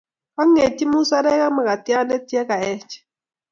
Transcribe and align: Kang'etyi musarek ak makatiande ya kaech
Kang'etyi 0.35 0.85
musarek 0.91 1.39
ak 1.45 1.51
makatiande 1.55 2.15
ya 2.35 2.43
kaech 2.49 2.93